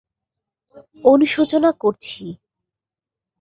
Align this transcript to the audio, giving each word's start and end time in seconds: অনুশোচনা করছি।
অনুশোচনা 1.03 1.71
করছি। 1.73 2.23